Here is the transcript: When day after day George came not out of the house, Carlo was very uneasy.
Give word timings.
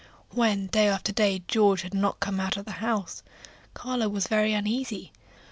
When 0.31 0.65
day 0.65 0.87
after 0.87 1.11
day 1.11 1.43
George 1.47 1.83
came 1.83 2.01
not 2.01 2.17
out 2.39 2.57
of 2.57 2.65
the 2.65 2.71
house, 2.81 3.21
Carlo 3.75 4.09
was 4.09 4.25
very 4.27 4.51
uneasy. 4.51 5.11